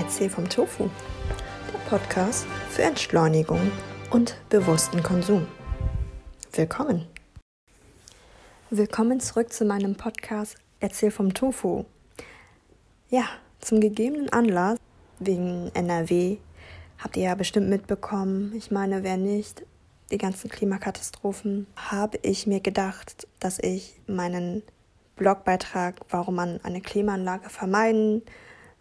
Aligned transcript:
Erzähl 0.00 0.30
vom 0.30 0.48
Tofu, 0.48 0.88
der 1.72 1.78
Podcast 1.90 2.46
für 2.70 2.82
Entschleunigung 2.82 3.72
und 4.10 4.36
bewussten 4.48 5.02
Konsum. 5.02 5.48
Willkommen. 6.52 7.04
Willkommen 8.70 9.18
zurück 9.18 9.52
zu 9.52 9.64
meinem 9.64 9.96
Podcast 9.96 10.56
Erzähl 10.78 11.10
vom 11.10 11.34
Tofu. 11.34 11.84
Ja, 13.10 13.24
zum 13.58 13.80
gegebenen 13.80 14.32
Anlass 14.32 14.78
wegen 15.18 15.72
NRW 15.74 16.38
habt 16.98 17.16
ihr 17.16 17.24
ja 17.24 17.34
bestimmt 17.34 17.68
mitbekommen. 17.68 18.52
Ich 18.54 18.70
meine, 18.70 19.02
wer 19.02 19.16
nicht, 19.16 19.64
die 20.12 20.18
ganzen 20.18 20.48
Klimakatastrophen, 20.48 21.66
habe 21.74 22.20
ich 22.22 22.46
mir 22.46 22.60
gedacht, 22.60 23.26
dass 23.40 23.58
ich 23.58 24.00
meinen 24.06 24.62
Blogbeitrag, 25.16 25.96
warum 26.08 26.36
man 26.36 26.60
eine 26.62 26.82
Klimaanlage 26.82 27.50
vermeiden 27.50 28.22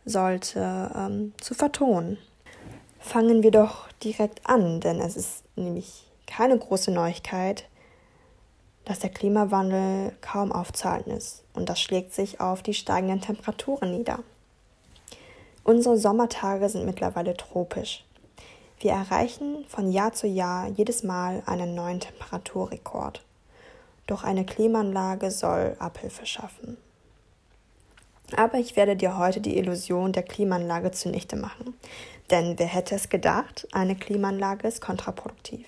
sollte, 0.07 0.91
ähm, 0.95 1.33
zu 1.39 1.53
vertonen. 1.53 2.17
Fangen 2.99 3.43
wir 3.43 3.51
doch 3.51 3.87
direkt 4.03 4.41
an, 4.45 4.79
denn 4.79 4.99
es 4.99 5.15
ist 5.15 5.43
nämlich 5.55 6.07
keine 6.25 6.57
große 6.57 6.91
Neuigkeit, 6.91 7.65
dass 8.85 8.99
der 8.99 9.09
Klimawandel 9.09 10.13
kaum 10.21 10.51
aufzuhalten 10.51 11.11
ist 11.11 11.43
und 11.53 11.69
das 11.69 11.79
schlägt 11.79 12.13
sich 12.13 12.39
auf 12.39 12.63
die 12.63 12.73
steigenden 12.73 13.21
Temperaturen 13.21 13.91
nieder. 13.91 14.19
Unsere 15.63 15.97
Sommertage 15.97 16.69
sind 16.69 16.85
mittlerweile 16.85 17.35
tropisch. 17.35 18.05
Wir 18.79 18.91
erreichen 18.91 19.65
von 19.67 19.91
Jahr 19.91 20.13
zu 20.13 20.27
Jahr 20.27 20.67
jedes 20.67 21.03
Mal 21.03 21.43
einen 21.45 21.75
neuen 21.75 21.99
Temperaturrekord. 21.99 23.25
Doch 24.05 24.23
eine 24.23 24.45
Klimaanlage 24.45 25.31
soll 25.31 25.75
Abhilfe 25.79 26.25
schaffen. 26.25 26.77
Aber 28.35 28.57
ich 28.57 28.75
werde 28.75 28.95
dir 28.95 29.17
heute 29.17 29.39
die 29.39 29.57
Illusion 29.57 30.11
der 30.11 30.23
Klimaanlage 30.23 30.91
zunichte 30.91 31.37
machen. 31.37 31.73
Denn 32.29 32.59
wer 32.59 32.67
hätte 32.67 32.95
es 32.95 33.09
gedacht, 33.09 33.67
eine 33.71 33.95
Klimaanlage 33.95 34.67
ist 34.67 34.81
kontraproduktiv. 34.81 35.65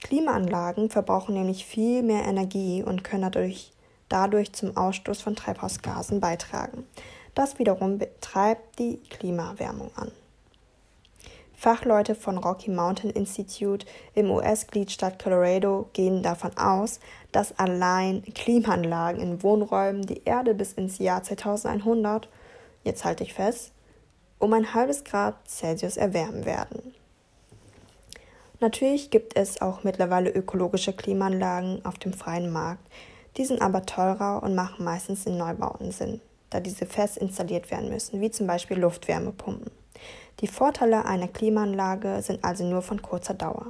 Klimaanlagen 0.00 0.90
verbrauchen 0.90 1.34
nämlich 1.34 1.64
viel 1.64 2.02
mehr 2.02 2.24
Energie 2.24 2.82
und 2.82 3.02
können 3.02 3.22
dadurch, 3.22 3.72
dadurch 4.08 4.52
zum 4.52 4.76
Ausstoß 4.76 5.22
von 5.22 5.34
Treibhausgasen 5.34 6.20
beitragen. 6.20 6.86
Das 7.34 7.58
wiederum 7.58 7.98
betreibt 7.98 8.78
die 8.78 8.98
Klimaerwärmung 9.10 9.90
an. 9.96 10.12
Fachleute 11.56 12.14
von 12.14 12.38
Rocky 12.38 12.70
Mountain 12.70 13.10
Institute 13.10 13.86
im 14.14 14.30
US-Gliedstaat 14.30 15.22
Colorado 15.22 15.88
gehen 15.92 16.22
davon 16.22 16.56
aus, 16.56 17.00
dass 17.32 17.58
allein 17.58 18.22
Klimaanlagen 18.34 19.20
in 19.20 19.42
Wohnräumen 19.42 20.02
die 20.02 20.22
Erde 20.24 20.54
bis 20.54 20.72
ins 20.72 20.98
Jahr 20.98 21.22
2100, 21.22 22.28
jetzt 22.82 23.04
halte 23.04 23.24
ich 23.24 23.34
fest, 23.34 23.72
um 24.38 24.52
ein 24.52 24.74
halbes 24.74 25.04
Grad 25.04 25.36
Celsius 25.48 25.96
erwärmen 25.96 26.44
werden. 26.44 26.94
Natürlich 28.60 29.10
gibt 29.10 29.36
es 29.36 29.60
auch 29.60 29.84
mittlerweile 29.84 30.30
ökologische 30.30 30.92
Klimaanlagen 30.92 31.84
auf 31.84 31.98
dem 31.98 32.12
freien 32.12 32.52
Markt, 32.52 32.86
die 33.36 33.44
sind 33.44 33.62
aber 33.62 33.84
teurer 33.84 34.42
und 34.42 34.54
machen 34.54 34.84
meistens 34.84 35.26
in 35.26 35.36
Neubauten 35.36 35.90
Sinn, 35.92 36.20
da 36.50 36.60
diese 36.60 36.86
fest 36.86 37.16
installiert 37.16 37.70
werden 37.70 37.88
müssen, 37.88 38.20
wie 38.20 38.30
zum 38.30 38.46
Beispiel 38.46 38.78
Luftwärmepumpen. 38.78 39.83
Die 40.40 40.46
Vorteile 40.46 41.04
einer 41.04 41.28
Klimaanlage 41.28 42.20
sind 42.22 42.44
also 42.44 42.64
nur 42.64 42.82
von 42.82 43.00
kurzer 43.02 43.34
Dauer. 43.34 43.66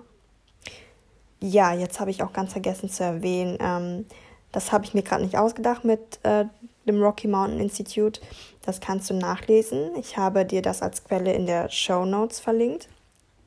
Ja, 1.41 1.75
jetzt 1.75 2.01
habe 2.01 2.11
ich 2.11 2.23
auch 2.23 2.33
ganz 2.33 2.53
vergessen 2.53 2.89
zu 2.89 3.05
erwähnen, 3.05 3.59
ähm, 3.61 4.07
das 4.55 4.71
habe 4.71 4.85
ich 4.85 4.95
mir 4.95 5.03
gerade 5.03 5.25
nicht 5.25 5.37
ausgedacht 5.37 5.85
mit 5.85 6.21
äh, 6.23 6.45
dem 6.87 7.03
Rocky 7.03 7.27
Mountain 7.27 7.59
Institute. 7.59 8.21
Das 8.63 8.81
kannst 8.81 9.11
du 9.11 9.15
nachlesen. 9.15 9.91
Ich 9.97 10.17
habe 10.17 10.45
dir 10.45 10.63
das 10.63 10.81
als 10.81 11.03
Quelle 11.03 11.33
in 11.33 11.47
der 11.47 11.69
Show 11.71 12.05
Notes 12.05 12.39
verlinkt. 12.39 12.89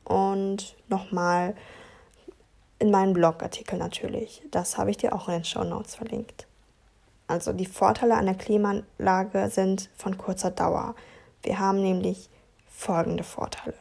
Und 0.04 0.76
nochmal 0.90 1.56
in 2.80 2.92
meinem 2.92 3.14
Blogartikel 3.14 3.80
natürlich. 3.80 4.42
Das 4.52 4.78
habe 4.78 4.92
ich 4.92 4.98
dir 4.98 5.14
auch 5.14 5.30
in 5.30 5.36
den 5.36 5.44
Show 5.46 5.64
Notes 5.64 5.96
verlinkt. 5.96 6.46
Also 7.28 7.54
die 7.54 7.66
Vorteile 7.66 8.16
einer 8.16 8.36
Klimaanlage 8.36 9.50
sind 9.50 9.90
von 9.96 10.18
kurzer 10.18 10.52
Dauer. 10.52 10.94
Wir 11.42 11.58
haben 11.58 11.82
nämlich 11.82 12.30
folgende 12.78 13.24
Vorteile. 13.24 13.74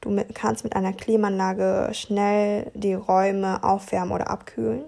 Du 0.00 0.16
kannst 0.34 0.64
mit 0.64 0.74
einer 0.74 0.92
Klimaanlage 0.92 1.90
schnell 1.92 2.70
die 2.74 2.94
Räume 2.94 3.62
aufwärmen 3.62 4.12
oder 4.12 4.30
abkühlen. 4.30 4.84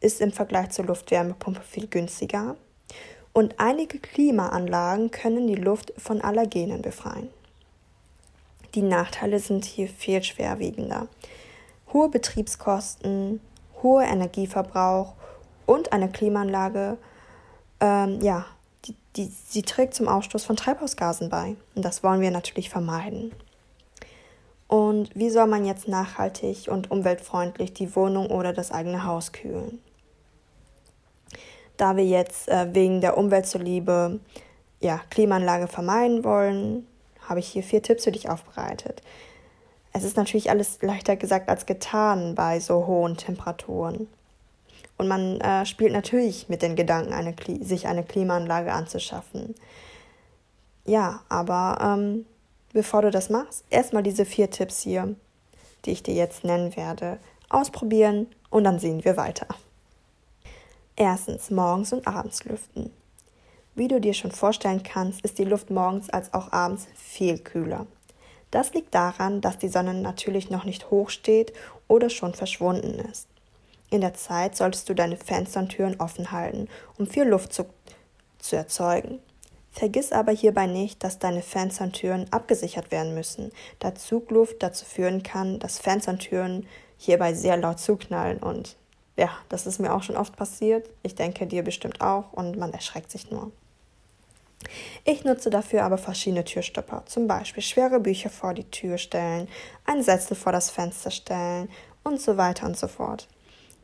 Ist 0.00 0.20
im 0.20 0.32
Vergleich 0.32 0.70
zur 0.70 0.86
Luftwärmepumpe 0.86 1.62
viel 1.62 1.86
günstiger. 1.86 2.56
Und 3.32 3.60
einige 3.60 3.98
Klimaanlagen 3.98 5.10
können 5.10 5.46
die 5.46 5.54
Luft 5.54 5.92
von 5.96 6.20
Allergenen 6.20 6.82
befreien. 6.82 7.30
Die 8.74 8.82
Nachteile 8.82 9.38
sind 9.38 9.64
hier 9.64 9.88
viel 9.88 10.22
schwerwiegender. 10.22 11.08
Hohe 11.92 12.08
Betriebskosten, 12.08 13.40
hoher 13.82 14.04
Energieverbrauch 14.04 15.14
und 15.66 15.92
eine 15.92 16.10
Klimaanlage 16.10 16.98
ähm, 17.80 18.20
ja, 18.20 18.46
die, 18.86 18.94
die, 19.16 19.32
sie 19.48 19.62
trägt 19.62 19.94
zum 19.94 20.08
Ausstoß 20.08 20.44
von 20.44 20.56
Treibhausgasen 20.56 21.28
bei. 21.28 21.56
Und 21.74 21.84
das 21.84 22.02
wollen 22.02 22.20
wir 22.20 22.30
natürlich 22.30 22.70
vermeiden. 22.70 23.32
Und 24.68 25.10
wie 25.14 25.30
soll 25.30 25.46
man 25.46 25.64
jetzt 25.64 25.86
nachhaltig 25.86 26.68
und 26.68 26.90
umweltfreundlich 26.90 27.72
die 27.72 27.94
Wohnung 27.94 28.26
oder 28.26 28.52
das 28.52 28.72
eigene 28.72 29.04
Haus 29.04 29.32
kühlen? 29.32 29.78
Da 31.76 31.96
wir 31.96 32.06
jetzt 32.06 32.48
äh, 32.48 32.74
wegen 32.74 33.00
der 33.00 33.16
Umwelt 33.16 33.46
zuliebe 33.46 34.18
ja, 34.80 35.00
Klimaanlage 35.10 35.68
vermeiden 35.68 36.24
wollen, 36.24 36.86
habe 37.28 37.40
ich 37.40 37.48
hier 37.48 37.62
vier 37.62 37.82
Tipps 37.82 38.04
für 38.04 38.12
dich 38.12 38.28
aufbereitet. 38.28 39.02
Es 39.92 40.04
ist 40.04 40.16
natürlich 40.16 40.50
alles 40.50 40.78
leichter 40.82 41.16
gesagt 41.16 41.48
als 41.48 41.66
getan 41.66 42.34
bei 42.34 42.60
so 42.60 42.86
hohen 42.86 43.16
Temperaturen. 43.16 44.08
Und 44.98 45.08
man 45.08 45.40
äh, 45.40 45.66
spielt 45.66 45.92
natürlich 45.92 46.48
mit 46.48 46.62
den 46.62 46.76
Gedanken, 46.76 47.12
eine 47.12 47.34
sich 47.60 47.86
eine 47.86 48.02
Klimaanlage 48.02 48.72
anzuschaffen. 48.72 49.54
Ja, 50.84 51.20
aber 51.28 51.78
ähm, 51.82 52.24
bevor 52.72 53.02
du 53.02 53.10
das 53.10 53.28
machst, 53.28 53.64
erstmal 53.70 54.02
diese 54.02 54.24
vier 54.24 54.50
Tipps 54.50 54.80
hier, 54.80 55.14
die 55.84 55.90
ich 55.90 56.02
dir 56.02 56.14
jetzt 56.14 56.44
nennen 56.44 56.76
werde, 56.76 57.18
ausprobieren 57.48 58.26
und 58.50 58.64
dann 58.64 58.78
sehen 58.78 59.04
wir 59.04 59.16
weiter. 59.16 59.46
Erstens, 60.96 61.50
morgens 61.50 61.92
und 61.92 62.06
abends 62.06 62.44
lüften. 62.44 62.90
Wie 63.74 63.88
du 63.88 64.00
dir 64.00 64.14
schon 64.14 64.30
vorstellen 64.30 64.82
kannst, 64.82 65.20
ist 65.20 65.38
die 65.38 65.44
Luft 65.44 65.70
morgens 65.70 66.08
als 66.08 66.32
auch 66.32 66.52
abends 66.52 66.86
viel 66.94 67.38
kühler. 67.38 67.86
Das 68.50 68.72
liegt 68.72 68.94
daran, 68.94 69.42
dass 69.42 69.58
die 69.58 69.68
Sonne 69.68 69.92
natürlich 69.92 70.48
noch 70.48 70.64
nicht 70.64 70.90
hoch 70.90 71.10
steht 71.10 71.52
oder 71.86 72.08
schon 72.08 72.32
verschwunden 72.32 72.98
ist. 73.10 73.28
In 73.90 74.00
der 74.00 74.14
Zeit 74.14 74.56
solltest 74.56 74.88
du 74.88 74.94
deine 74.94 75.16
Fenster 75.16 75.60
und 75.60 75.68
Türen 75.68 76.00
offen 76.00 76.32
halten, 76.32 76.68
um 76.98 77.06
viel 77.06 77.24
Luftzug 77.24 77.68
zu 78.38 78.56
erzeugen. 78.56 79.20
Vergiss 79.70 80.12
aber 80.12 80.32
hierbei 80.32 80.66
nicht, 80.66 81.04
dass 81.04 81.18
deine 81.18 81.42
Fenster 81.42 81.84
und 81.84 81.92
Türen 81.92 82.32
abgesichert 82.32 82.90
werden 82.90 83.14
müssen, 83.14 83.52
da 83.78 83.94
Zugluft 83.94 84.62
dazu 84.62 84.86
führen 84.86 85.22
kann, 85.22 85.58
dass 85.58 85.78
Fenster 85.78 86.12
und 86.12 86.20
Türen 86.20 86.66
hierbei 86.96 87.34
sehr 87.34 87.58
laut 87.58 87.78
zuknallen 87.78 88.38
und 88.38 88.76
ja, 89.16 89.30
das 89.48 89.66
ist 89.66 89.78
mir 89.78 89.94
auch 89.94 90.02
schon 90.02 90.16
oft 90.16 90.36
passiert. 90.36 90.88
Ich 91.02 91.14
denke 91.14 91.46
dir 91.46 91.62
bestimmt 91.62 92.00
auch 92.00 92.32
und 92.32 92.58
man 92.58 92.72
erschreckt 92.72 93.10
sich 93.10 93.30
nur. 93.30 93.50
Ich 95.04 95.24
nutze 95.24 95.50
dafür 95.50 95.84
aber 95.84 95.98
verschiedene 95.98 96.44
Türstopper, 96.44 97.04
zum 97.06 97.26
Beispiel 97.26 97.62
schwere 97.62 98.00
Bücher 98.00 98.30
vor 98.30 98.54
die 98.54 98.68
Tür 98.70 98.98
stellen, 98.98 99.48
ein 99.84 100.02
Sessel 100.02 100.36
vor 100.36 100.52
das 100.52 100.70
Fenster 100.70 101.10
stellen 101.10 101.68
und 102.02 102.20
so 102.20 102.36
weiter 102.36 102.66
und 102.66 102.76
so 102.76 102.88
fort. 102.88 103.28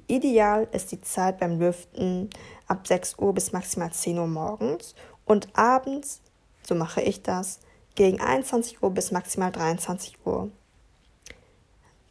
Ideal 0.06 0.68
ist 0.72 0.92
die 0.92 1.00
Zeit 1.00 1.38
beim 1.38 1.58
Lüften 1.58 2.30
ab 2.66 2.86
6 2.86 3.18
Uhr 3.18 3.32
bis 3.32 3.52
maximal 3.52 3.92
10 3.92 4.18
Uhr 4.18 4.26
morgens 4.26 4.94
und 5.24 5.48
abends, 5.56 6.20
so 6.62 6.74
mache 6.74 7.00
ich 7.00 7.22
das, 7.22 7.60
gegen 7.94 8.20
21 8.20 8.82
Uhr 8.82 8.90
bis 8.90 9.12
maximal 9.12 9.52
23 9.52 10.18
Uhr. 10.24 10.50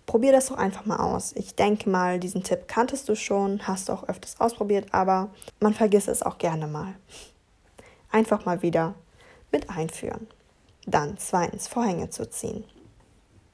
Probier 0.05 0.31
das 0.31 0.47
doch 0.47 0.57
einfach 0.57 0.85
mal 0.85 0.97
aus. 0.97 1.31
Ich 1.35 1.55
denke 1.55 1.89
mal, 1.89 2.19
diesen 2.19 2.43
Tipp 2.43 2.67
kanntest 2.67 3.07
du 3.07 3.15
schon, 3.15 3.65
hast 3.67 3.87
du 3.87 3.93
auch 3.93 4.07
öfters 4.07 4.39
ausprobiert, 4.39 4.87
aber 4.91 5.29
man 5.59 5.73
vergisst 5.73 6.07
es 6.07 6.21
auch 6.21 6.37
gerne 6.37 6.67
mal. 6.67 6.95
Einfach 8.11 8.45
mal 8.45 8.61
wieder 8.61 8.95
mit 9.51 9.69
einführen. 9.69 10.27
Dann 10.85 11.17
zweitens 11.17 11.67
Vorhänge 11.67 12.09
zu 12.09 12.29
ziehen. 12.29 12.65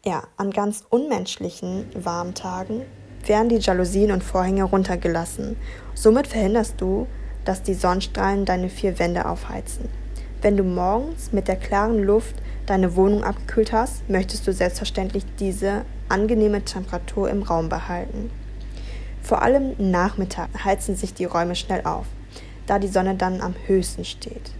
Ja, 0.05 0.23
an 0.37 0.51
ganz 0.51 0.83
unmenschlichen 0.89 1.89
warmen 1.93 2.33
Tagen 2.33 2.85
werden 3.27 3.49
die 3.49 3.57
Jalousien 3.57 4.11
und 4.11 4.23
Vorhänge 4.23 4.63
runtergelassen. 4.63 5.57
Somit 5.93 6.27
verhinderst 6.27 6.75
du, 6.79 7.07
dass 7.45 7.63
die 7.63 7.73
Sonnenstrahlen 7.73 8.45
deine 8.45 8.69
vier 8.69 8.99
Wände 8.99 9.25
aufheizen. 9.25 9.89
Wenn 10.41 10.57
du 10.57 10.63
morgens 10.63 11.31
mit 11.31 11.47
der 11.47 11.55
klaren 11.55 12.03
Luft 12.03 12.35
deine 12.65 12.95
Wohnung 12.95 13.23
abgekühlt 13.23 13.71
hast, 13.71 14.07
möchtest 14.09 14.45
du 14.45 14.53
selbstverständlich 14.53 15.23
diese 15.39 15.83
angenehme 16.09 16.63
Temperatur 16.63 17.29
im 17.29 17.43
Raum 17.43 17.69
behalten. 17.69 18.29
Vor 19.21 19.41
allem 19.41 19.73
Nachmittag 19.77 20.49
heizen 20.63 20.95
sich 20.95 21.13
die 21.13 21.25
Räume 21.25 21.55
schnell 21.55 21.81
auf, 21.85 22.05
da 22.65 22.79
die 22.79 22.87
Sonne 22.87 23.15
dann 23.15 23.41
am 23.41 23.55
höchsten 23.65 24.05
steht. 24.05 24.51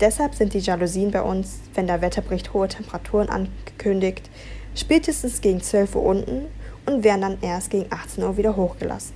Deshalb 0.00 0.34
sind 0.34 0.54
die 0.54 0.60
Jalousien 0.60 1.10
bei 1.10 1.22
uns, 1.22 1.58
wenn 1.74 1.88
der 1.88 2.00
Wetterbericht 2.00 2.54
hohe 2.54 2.68
Temperaturen 2.68 3.28
angekündigt, 3.28 4.30
spätestens 4.74 5.40
gegen 5.40 5.60
12 5.60 5.96
Uhr 5.96 6.04
unten 6.04 6.46
und 6.88 7.04
werden 7.04 7.20
dann 7.20 7.38
erst 7.42 7.70
gegen 7.70 7.92
18 7.92 8.24
Uhr 8.24 8.36
wieder 8.36 8.56
hochgelassen. 8.56 9.14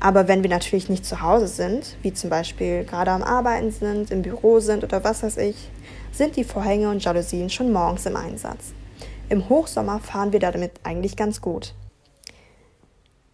Aber 0.00 0.28
wenn 0.28 0.42
wir 0.42 0.50
natürlich 0.50 0.88
nicht 0.88 1.04
zu 1.04 1.20
Hause 1.20 1.46
sind, 1.46 1.96
wie 2.02 2.12
zum 2.12 2.30
Beispiel 2.30 2.84
gerade 2.84 3.10
am 3.10 3.22
Arbeiten 3.22 3.70
sind, 3.70 4.10
im 4.10 4.22
Büro 4.22 4.58
sind 4.60 4.82
oder 4.82 5.04
was 5.04 5.22
weiß 5.22 5.36
ich, 5.38 5.70
sind 6.10 6.36
die 6.36 6.44
Vorhänge 6.44 6.90
und 6.90 7.04
Jalousien 7.04 7.50
schon 7.50 7.72
morgens 7.72 8.06
im 8.06 8.16
Einsatz. 8.16 8.72
Im 9.28 9.48
Hochsommer 9.48 10.00
fahren 10.00 10.32
wir 10.32 10.40
damit 10.40 10.72
eigentlich 10.82 11.16
ganz 11.16 11.40
gut. 11.40 11.74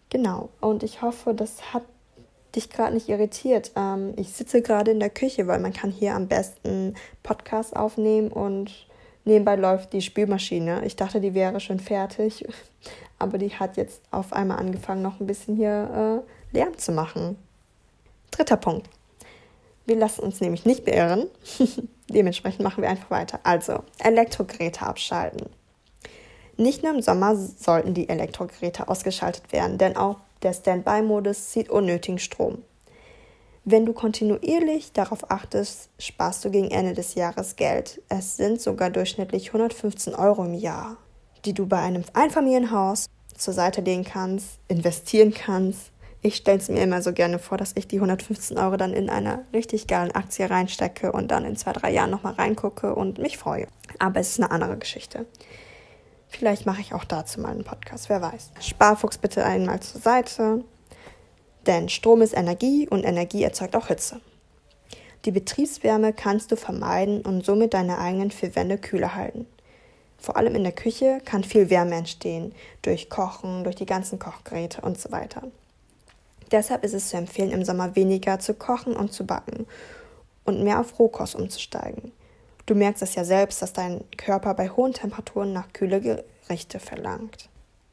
Genau, 0.09 0.49
und 0.61 0.83
ich 0.83 1.01
hoffe, 1.01 1.33
das 1.33 1.73
hat 1.73 1.83
dich 2.55 2.69
gerade 2.69 2.93
nicht 2.93 3.09
irritiert. 3.09 3.71
Ähm, 3.75 4.13
ich 4.17 4.29
sitze 4.29 4.61
gerade 4.61 4.91
in 4.91 4.99
der 4.99 5.09
Küche, 5.09 5.47
weil 5.47 5.59
man 5.59 5.73
kann 5.73 5.91
hier 5.91 6.15
am 6.15 6.27
besten 6.27 6.95
Podcast 7.23 7.75
aufnehmen 7.75 8.29
und 8.29 8.87
nebenbei 9.25 9.55
läuft 9.55 9.93
die 9.93 10.01
Spülmaschine. 10.01 10.85
Ich 10.85 10.95
dachte, 10.95 11.19
die 11.21 11.33
wäre 11.33 11.59
schon 11.59 11.79
fertig, 11.79 12.45
aber 13.19 13.37
die 13.37 13.51
hat 13.51 13.77
jetzt 13.77 14.01
auf 14.11 14.33
einmal 14.33 14.59
angefangen, 14.59 15.01
noch 15.01 15.19
ein 15.19 15.27
bisschen 15.27 15.55
hier 15.55 16.23
äh, 16.53 16.57
Lärm 16.57 16.77
zu 16.77 16.91
machen. 16.91 17.37
Dritter 18.31 18.57
Punkt. 18.57 18.89
Wir 19.85 19.95
lassen 19.95 20.21
uns 20.21 20.41
nämlich 20.41 20.65
nicht 20.65 20.85
beirren. 20.85 21.27
Dementsprechend 22.09 22.61
machen 22.61 22.81
wir 22.81 22.89
einfach 22.89 23.09
weiter. 23.09 23.39
Also, 23.43 23.83
Elektrogeräte 23.99 24.81
abschalten. 24.81 25.49
Nicht 26.57 26.83
nur 26.83 26.93
im 26.93 27.01
Sommer 27.01 27.35
sollten 27.35 27.93
die 27.93 28.09
Elektrogeräte 28.09 28.87
ausgeschaltet 28.89 29.51
werden, 29.51 29.77
denn 29.77 29.95
auch 29.95 30.17
der 30.41 30.53
Standby-Modus 30.53 31.49
zieht 31.49 31.69
unnötigen 31.69 32.19
Strom. 32.19 32.63
Wenn 33.63 33.85
du 33.85 33.93
kontinuierlich 33.93 34.93
darauf 34.93 35.29
achtest, 35.29 35.89
sparst 35.99 36.45
du 36.45 36.49
gegen 36.49 36.71
Ende 36.71 36.93
des 36.93 37.15
Jahres 37.15 37.57
Geld. 37.57 38.01
Es 38.07 38.37
sind 38.37 38.61
sogar 38.61 38.89
durchschnittlich 38.89 39.49
115 39.49 40.15
Euro 40.15 40.45
im 40.45 40.53
Jahr, 40.53 40.97
die 41.47 41.53
du 41.53 41.65
bei 41.65 41.79
einem 41.79 42.03
Einfamilienhaus 42.13 43.05
zur 43.35 43.53
Seite 43.53 43.79
legen 43.79 44.03
kannst, 44.03 44.59
investieren 44.67 45.33
kannst. 45.33 45.91
Ich 46.21 46.35
stelle 46.35 46.57
es 46.57 46.67
mir 46.67 46.83
immer 46.83 47.01
so 47.01 47.13
gerne 47.13 47.39
vor, 47.39 47.57
dass 47.57 47.71
ich 47.75 47.87
die 47.87 47.97
115 47.97 48.57
Euro 48.57 48.75
dann 48.75 48.91
in 48.91 49.09
eine 49.09 49.45
richtig 49.53 49.87
geile 49.87 50.13
Aktie 50.13 50.49
reinstecke 50.49 51.13
und 51.13 51.31
dann 51.31 51.45
in 51.45 51.55
zwei, 51.55 51.71
drei 51.71 51.93
Jahren 51.93 52.09
nochmal 52.09 52.33
reingucke 52.33 52.93
und 52.93 53.17
mich 53.17 53.37
freue. 53.37 53.67
Aber 53.97 54.19
es 54.19 54.31
ist 54.31 54.41
eine 54.41 54.51
andere 54.51 54.77
Geschichte. 54.77 55.25
Vielleicht 56.27 56.65
mache 56.65 56.81
ich 56.81 56.93
auch 56.93 57.05
dazu 57.05 57.39
mal 57.39 57.51
einen 57.51 57.63
Podcast, 57.63 58.09
wer 58.09 58.21
weiß. 58.21 58.51
Sparfuchs 58.59 59.17
bitte 59.17 59.45
einmal 59.45 59.79
zur 59.79 60.01
Seite, 60.01 60.65
denn 61.65 61.87
Strom 61.87 62.21
ist 62.21 62.35
Energie 62.35 62.89
und 62.89 63.05
Energie 63.05 63.43
erzeugt 63.43 63.77
auch 63.77 63.87
Hitze. 63.87 64.19
Die 65.23 65.31
Betriebswärme 65.31 66.11
kannst 66.11 66.51
du 66.51 66.57
vermeiden 66.57 67.21
und 67.21 67.45
somit 67.45 67.73
deine 67.73 67.99
eigenen 67.99 68.31
vier 68.31 68.53
Wände 68.55 68.77
kühler 68.77 69.15
halten. 69.15 69.47
Vor 70.27 70.35
allem 70.35 70.55
in 70.55 70.63
der 70.65 70.73
Küche 70.73 71.21
kann 71.23 71.45
viel 71.45 71.69
Wärme 71.69 71.95
entstehen, 71.95 72.53
durch 72.81 73.09
Kochen, 73.09 73.63
durch 73.63 73.77
die 73.77 73.85
ganzen 73.85 74.19
Kochgeräte 74.19 74.81
und 74.81 74.99
so 74.99 75.09
weiter. 75.09 75.41
Deshalb 76.51 76.83
ist 76.83 76.93
es 76.93 77.07
zu 77.07 77.15
empfehlen, 77.15 77.51
im 77.51 77.63
Sommer 77.63 77.95
weniger 77.95 78.37
zu 78.37 78.53
kochen 78.53 78.93
und 78.93 79.13
zu 79.13 79.25
backen 79.25 79.65
und 80.43 80.65
mehr 80.65 80.81
auf 80.81 80.99
Rohkost 80.99 81.33
umzusteigen. 81.33 82.11
Du 82.65 82.75
merkst 82.75 83.01
es 83.03 83.15
ja 83.15 83.23
selbst, 83.23 83.61
dass 83.61 83.71
dein 83.71 84.03
Körper 84.17 84.53
bei 84.53 84.67
hohen 84.67 84.91
Temperaturen 84.91 85.53
nach 85.53 85.71
kühle 85.71 86.01
Gerichte 86.01 86.81
verlangt. 86.81 87.47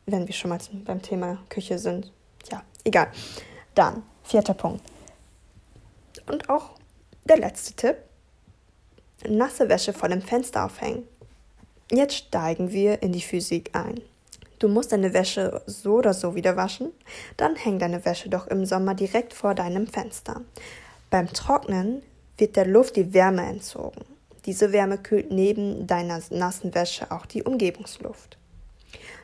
Wenn 0.05 0.27
wir 0.27 0.35
schon 0.35 0.49
mal 0.49 0.59
beim 0.85 1.03
Thema 1.03 1.39
Küche 1.49 1.79
sind. 1.79 2.11
Ja, 2.51 2.65
egal. 2.83 3.13
Dann, 3.77 4.03
vierter 4.25 4.55
Punkt. 4.55 4.83
Und 6.27 6.51
auch 6.51 6.71
der 7.27 7.39
letzte 7.39 7.75
Tipp. 7.75 7.97
Nasse 9.29 9.69
Wäsche 9.69 9.93
vor 9.93 10.09
dem 10.09 10.21
Fenster 10.21 10.65
aufhängen. 10.65 11.07
Jetzt 11.97 12.17
steigen 12.17 12.73
wir 12.73 13.03
in 13.03 13.13
die 13.13 13.21
Physik 13.21 13.71
ein. 13.73 14.01
Du 14.59 14.69
musst 14.69 14.93
deine 14.93 15.13
Wäsche 15.13 15.63
so 15.67 15.95
oder 15.95 16.15
so 16.15 16.35
wieder 16.35 16.57
waschen, 16.57 16.91
dann 17.37 17.55
häng 17.55 17.79
deine 17.79 18.05
Wäsche 18.05 18.29
doch 18.29 18.47
im 18.47 18.65
Sommer 18.65 18.95
direkt 18.95 19.33
vor 19.33 19.55
deinem 19.55 19.87
Fenster. 19.87 20.41
Beim 21.11 21.33
Trocknen 21.33 22.03
wird 22.39 22.57
der 22.57 22.67
Luft 22.67 22.97
die 22.97 23.15
Wärme 23.15 23.47
entzogen. 23.47 24.05
Diese 24.47 24.73
Wärme 24.73 24.99
kühlt 24.99 25.31
neben 25.31 25.87
deiner 25.87 26.21
nassen 26.31 26.75
Wäsche 26.75 27.11
auch 27.11 27.27
die 27.27 27.43
Umgebungsluft. 27.43 28.39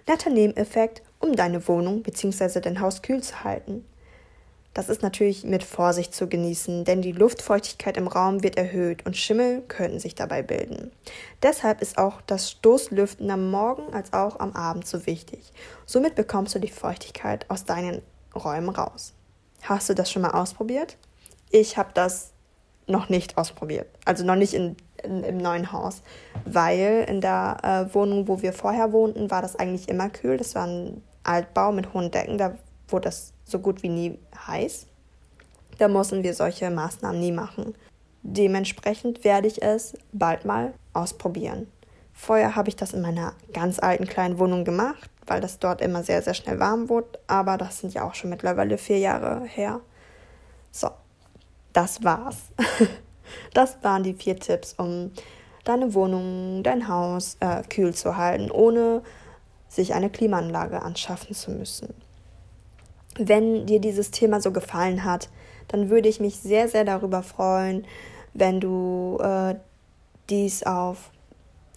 Netter 0.07 0.31
Nebeneffekt, 0.31 1.03
um 1.19 1.35
deine 1.35 1.67
Wohnung 1.69 2.03
bzw. 2.03 2.61
dein 2.61 2.81
Haus 2.81 3.03
kühl 3.03 3.23
zu 3.23 3.45
halten. 3.45 3.85
Das 4.73 4.89
ist 4.89 5.03
natürlich 5.03 5.45
mit 5.45 5.65
Vorsicht 5.65 6.15
zu 6.15 6.29
genießen, 6.29 6.85
denn 6.85 7.03
die 7.03 7.13
Luftfeuchtigkeit 7.13 7.97
im 7.97 8.07
Raum 8.07 8.43
wird 8.43 8.57
erhöht 8.57 9.05
und 9.05 9.17
Schimmel 9.17 9.63
könnten 9.63 9.99
sich 9.99 10.15
dabei 10.15 10.43
bilden. 10.43 10.93
Deshalb 11.43 11.83
ist 11.83 11.99
auch 11.99 12.21
das 12.23 12.51
Stoßlüften 12.51 13.31
am 13.31 13.51
Morgen 13.51 13.93
als 13.93 14.13
auch 14.13 14.39
am 14.39 14.53
Abend 14.53 14.87
so 14.87 15.07
wichtig. 15.07 15.53
Somit 15.87 16.15
bekommst 16.15 16.55
du 16.55 16.61
die 16.61 16.69
Feuchtigkeit 16.69 17.47
aus 17.51 17.65
deinen 17.65 18.03
Räumen 18.35 18.69
raus. 18.69 19.15
Hast 19.63 19.89
du 19.89 19.95
das 19.95 20.11
schon 20.11 20.23
mal 20.23 20.31
ausprobiert? 20.31 20.97
Ich 21.51 21.77
habe 21.77 21.91
das 21.93 22.31
noch 22.87 23.09
nicht 23.09 23.39
ausprobiert. 23.39 23.89
Also 24.05 24.25
noch 24.25 24.37
nicht 24.37 24.55
in 24.55 24.77
in, 25.05 25.23
im 25.25 25.39
neuen 25.39 25.73
Haus, 25.73 26.03
weil 26.45 27.05
in 27.09 27.21
der 27.21 27.89
äh, 27.91 27.95
Wohnung, 27.95 28.29
wo 28.29 28.43
wir 28.43 28.53
vorher 28.53 28.93
wohnten, 28.93 29.31
war 29.31 29.43
das 29.43 29.57
eigentlich 29.57 29.89
immer 29.89 30.09
kühl. 30.09 30.37
Das 30.37 30.55
war 30.55 30.67
ein 30.67 31.03
Altbau 31.23 31.73
mit 31.73 31.93
hohen 31.93 32.11
Decken, 32.11 32.39
da 32.39 32.55
wurde 32.89 33.05
das 33.05 33.33
so 33.51 33.59
gut 33.59 33.83
wie 33.83 33.89
nie 33.89 34.19
heiß. 34.47 34.87
Da 35.79 35.89
mussten 35.89 36.23
wir 36.23 36.35
solche 36.35 36.71
Maßnahmen 36.71 37.21
nie 37.21 37.33
machen. 37.33 37.75
Dementsprechend 38.23 39.25
werde 39.25 39.49
ich 39.49 39.63
es 39.63 39.95
bald 40.13 40.45
mal 40.45 40.75
ausprobieren. 40.93 41.67
Vorher 42.13 42.55
habe 42.55 42.69
ich 42.69 42.77
das 42.77 42.93
in 42.93 43.01
meiner 43.01 43.33
ganz 43.53 43.79
alten 43.79 44.07
kleinen 44.07 44.39
Wohnung 44.39 44.65
gemacht, 44.65 45.09
weil 45.27 45.41
das 45.41 45.59
dort 45.59 45.81
immer 45.81 46.03
sehr, 46.03 46.21
sehr 46.21 46.35
schnell 46.35 46.59
warm 46.59 46.91
wurde. 46.91 47.19
Aber 47.27 47.57
das 47.57 47.79
sind 47.79 47.95
ja 47.95 48.05
auch 48.05 48.15
schon 48.15 48.29
mittlerweile 48.29 48.77
vier 48.77 48.99
Jahre 48.99 49.45
her. 49.47 49.81
So, 50.71 50.91
das 51.73 52.05
war's. 52.05 52.37
Das 53.55 53.79
waren 53.83 54.03
die 54.03 54.15
vier 54.15 54.41
Tipps, 54.41 54.75
um 54.77 55.13
deine 55.63 55.95
Wohnung, 55.95 56.65
dein 56.65 56.89
Haus 56.89 57.37
äh, 57.39 57.63
kühl 57.63 57.95
zu 57.95 58.17
halten, 58.17 58.51
ohne 58.51 59.03
sich 59.69 59.95
eine 59.95 60.11
Klimaanlage 60.11 60.83
anschaffen 60.83 61.35
zu 61.35 61.53
müssen. 61.53 61.95
Wenn 63.23 63.67
dir 63.67 63.81
dieses 63.81 64.11
Thema 64.11 64.41
so 64.41 64.51
gefallen 64.51 65.05
hat, 65.05 65.29
dann 65.69 65.91
würde 65.91 66.09
ich 66.09 66.21
mich 66.21 66.39
sehr, 66.39 66.69
sehr 66.69 66.85
darüber 66.85 67.23
freuen, 67.23 67.87
wenn 68.33 68.61
du 68.61 69.19
äh, 69.21 69.57
dies 70.31 70.63
auf 70.63 71.11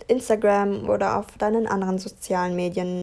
Instagram 0.08 0.90
oder 0.90 1.20
auf 1.20 1.26
deinen 1.38 1.68
anderen 1.68 2.00
sozialen 2.00 2.56
Medien 2.56 3.02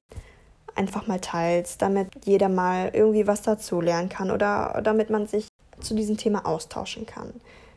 einfach 0.74 1.06
mal 1.06 1.20
teilst, 1.20 1.82
damit 1.82 2.08
jeder 2.24 2.48
mal 2.48 2.90
irgendwie 2.94 3.26
was 3.26 3.42
dazu 3.42 3.82
lernen 3.82 4.08
kann 4.08 4.30
oder 4.30 4.80
damit 4.82 5.10
man 5.10 5.26
sich 5.26 5.48
zu 5.80 5.94
diesem 5.94 6.16
Thema 6.16 6.46
austauschen 6.46 7.04
kann. 7.04 7.34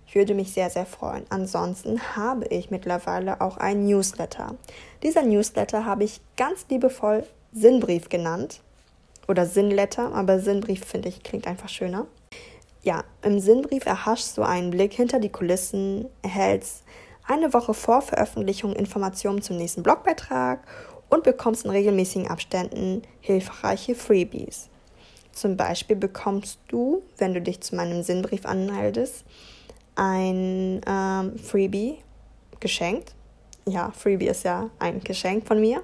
Ich 0.08 0.16
würde 0.16 0.34
mich 0.34 0.54
sehr, 0.54 0.70
sehr 0.70 0.86
freuen. 0.86 1.26
Ansonsten 1.30 2.00
habe 2.16 2.46
ich 2.46 2.72
mittlerweile 2.72 3.42
auch 3.42 3.58
ein 3.58 3.86
Newsletter. 3.86 4.56
Dieser 5.02 5.24
Newsletter 5.24 5.86
habe 5.86 6.04
ich 6.04 6.22
ganz 6.38 6.66
liebevoll 6.70 7.26
Sinnbrief 7.52 8.08
genannt. 8.08 8.62
Oder 9.28 9.46
Sinnletter, 9.46 10.14
aber 10.14 10.40
Sinnbrief 10.40 10.86
finde 10.86 11.10
ich 11.10 11.24
klingt 11.24 11.48
einfach 11.48 11.70
schöner. 11.70 12.08
Ja, 12.82 13.04
im 13.22 13.40
Sinnbrief 13.40 13.86
erhaschst 13.86 14.38
du 14.38 14.44
einen 14.44 14.70
Blick 14.70 14.94
hinter 14.94 15.20
die 15.20 15.30
Kulissen, 15.30 16.10
erhältst 16.22 16.84
eine 17.26 17.54
Woche 17.54 17.74
vor 17.74 18.02
Veröffentlichung 18.02 18.74
Informationen 18.74 19.42
zum 19.42 19.56
nächsten 19.56 19.84
Blogbeitrag 19.84 20.60
und 21.10 21.24
bekommst 21.24 21.64
in 21.64 21.72
regelmäßigen 21.72 22.28
Abständen 22.28 23.04
hilfreiche 23.22 23.96
Freebies. 23.96 24.70
Zum 25.32 25.58
Beispiel 25.58 25.96
bekommst 25.96 26.60
du, 26.68 27.02
wenn 27.18 27.34
du 27.34 27.42
dich 27.42 27.62
zu 27.62 27.76
meinem 27.76 28.04
Sinnbrief 28.04 28.46
anmeldest, 28.46 29.24
ein 29.96 30.82
ähm, 30.88 31.38
Freebie 31.38 31.98
geschenkt. 32.60 33.16
Ja, 33.68 33.92
Freebie 33.92 34.28
ist 34.28 34.44
ja 34.44 34.70
ein 34.80 35.02
Geschenk 35.02 35.48
von 35.48 35.60
mir. 35.60 35.82